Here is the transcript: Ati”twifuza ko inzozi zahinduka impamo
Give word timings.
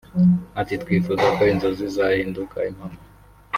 Ati”twifuza 0.61 1.25
ko 1.35 1.41
inzozi 1.53 1.85
zahinduka 1.95 2.57
impamo 2.69 2.99